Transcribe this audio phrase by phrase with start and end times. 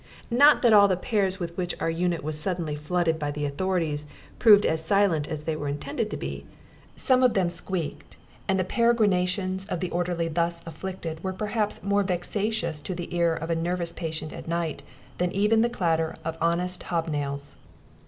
[0.31, 4.07] Not that all the pairs with which our unit was suddenly flooded by the authorities
[4.39, 6.47] proved as silent as they were intended to be.
[6.95, 8.17] Some of them squeaked;
[8.47, 13.35] and the peregrinations of the orderly thus afflicted were perhaps more vexatious to the ear
[13.35, 14.81] of a nervous patient at night
[15.19, 17.53] than even the clatter of honest hobnails.